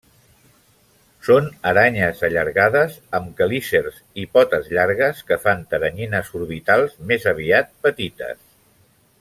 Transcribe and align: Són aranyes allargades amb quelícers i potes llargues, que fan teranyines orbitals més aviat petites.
Són 1.27 1.49
aranyes 1.71 2.23
allargades 2.29 2.95
amb 3.19 3.29
quelícers 3.41 4.01
i 4.23 4.25
potes 4.39 4.73
llargues, 4.73 5.23
que 5.31 5.41
fan 5.47 5.63
teranyines 5.75 6.33
orbitals 6.43 7.01
més 7.13 7.33
aviat 7.37 7.75
petites. 7.89 8.43